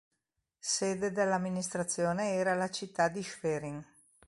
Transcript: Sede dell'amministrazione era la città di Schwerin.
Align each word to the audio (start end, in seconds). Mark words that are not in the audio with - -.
Sede 0.57 1.11
dell'amministrazione 1.11 2.31
era 2.33 2.55
la 2.55 2.71
città 2.71 3.07
di 3.07 3.21
Schwerin. 3.21 3.85